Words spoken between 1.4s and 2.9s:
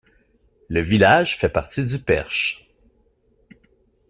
partie du Perche.